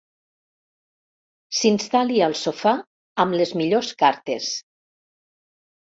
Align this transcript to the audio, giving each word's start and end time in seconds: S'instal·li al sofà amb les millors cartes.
S'instal·li 1.59 2.17
al 2.29 2.35
sofà 2.41 2.75
amb 3.27 3.41
les 3.43 3.57
millors 3.63 3.95
cartes. 4.05 4.53